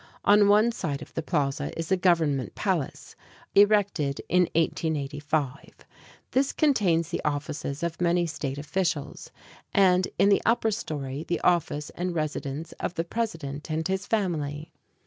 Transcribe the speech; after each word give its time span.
On 0.25 0.47
one 0.47 0.71
side 0.71 1.03
of 1.03 1.13
the 1.13 1.21
plaza 1.21 1.71
is 1.77 1.89
the 1.89 1.95
Government 1.95 2.55
Palace, 2.55 3.15
erected 3.53 4.19
in 4.29 4.49
1885. 4.55 5.59
This 6.31 6.53
contains 6.53 7.09
the 7.09 7.21
offices 7.23 7.83
of 7.83 8.01
many 8.01 8.25
state 8.25 8.57
officials, 8.57 9.29
and, 9.75 10.07
in 10.17 10.29
the 10.29 10.41
upper 10.43 10.71
story, 10.71 11.23
the 11.27 11.39
office 11.41 11.91
and 11.91 12.15
residence 12.15 12.71
of 12.79 12.95
the 12.95 13.03
president 13.05 13.69
and 13.69 13.87
his 13.87 14.07
family. 14.07 14.71